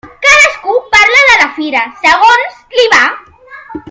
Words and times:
Cadascú 0.19 0.73
parla 0.93 1.19
de 1.29 1.35
la 1.43 1.49
fira 1.59 1.83
segons 2.05 2.57
li 2.79 2.87
va. 2.95 3.03